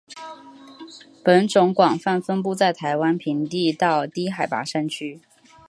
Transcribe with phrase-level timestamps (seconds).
[1.23, 5.21] 本种广泛分布在台湾平地到低海拔山区。